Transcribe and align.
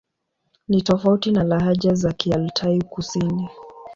Ni 0.67 0.81
tofauti 0.81 1.31
na 1.31 1.43
lahaja 1.43 1.93
za 1.93 2.13
Kialtai-Kusini. 2.13 3.49